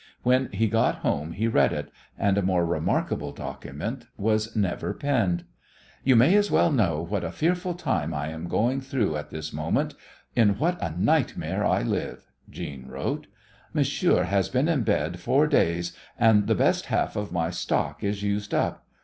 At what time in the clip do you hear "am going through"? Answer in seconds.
8.29-9.15